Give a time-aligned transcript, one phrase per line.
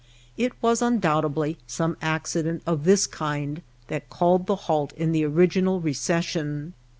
[0.35, 5.79] It was undoubtedly some accident of this kind that called the halt in the original
[5.79, 6.73] reces sion.